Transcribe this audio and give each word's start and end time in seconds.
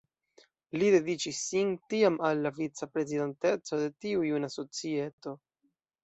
Li 0.83 0.87
dediĉis 0.93 1.41
sin 1.49 1.73
tiam 1.93 2.15
al 2.29 2.41
la 2.45 2.51
vica-prezidanteco 2.55 3.79
de 3.81 3.91
tiu 4.05 4.23
juna 4.29 4.49
societo. 4.55 5.35